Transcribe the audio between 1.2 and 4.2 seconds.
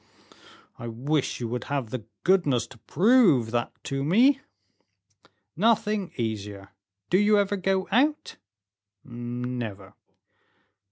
you would have the goodness to prove that to